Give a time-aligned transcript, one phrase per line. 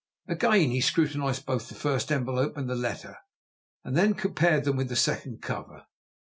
[0.27, 3.17] Again he scrutinized both the first envelope and the letter,
[3.83, 5.85] and then compared them with the second cover.